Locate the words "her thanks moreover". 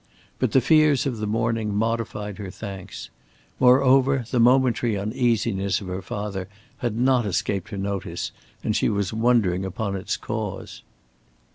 2.39-4.25